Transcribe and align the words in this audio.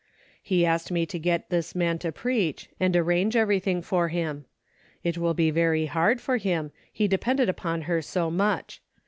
He 0.41 0.65
asked 0.65 0.91
me 0.91 1.05
to 1.05 1.19
get 1.19 1.51
this 1.51 1.75
man 1.75 1.99
to 1.99 2.11
preach, 2.11 2.69
and 2.79 2.95
arrange 2.95 3.35
everything 3.35 3.83
for 3.83 4.07
him. 4.07 4.45
It 5.03 5.19
will 5.19 5.35
be 5.35 5.51
very 5.51 5.85
hard 5.85 6.19
for 6.19 6.37
him, 6.37 6.71
he 6.91 7.07
depended 7.07 7.49
upon 7.49 7.83
her 7.83 8.01
so 8.01 8.31
much. 8.31 8.81